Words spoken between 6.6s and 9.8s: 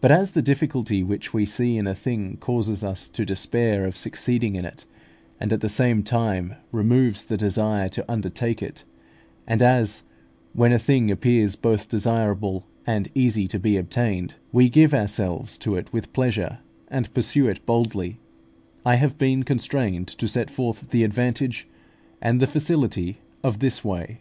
removes the desire to undertake it; and